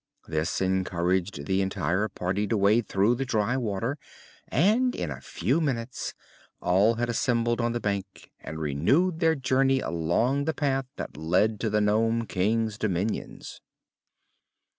[0.27, 3.99] This encouraged the entire party to wade through the dry water,
[4.47, 6.15] and in a few minutes
[6.59, 11.59] all had assembled on the bank and renewed their journey along the path that led
[11.59, 13.61] to the Nome King's dominions.